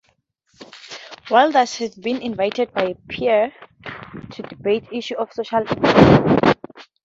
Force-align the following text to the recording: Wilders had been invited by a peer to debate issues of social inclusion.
Wilders 1.29 1.77
had 1.77 1.91
been 2.01 2.23
invited 2.23 2.73
by 2.73 2.85
a 2.85 2.95
peer 3.07 3.53
to 4.31 4.41
debate 4.41 4.85
issues 4.91 5.19
of 5.19 5.31
social 5.31 5.59
inclusion. 5.59 6.39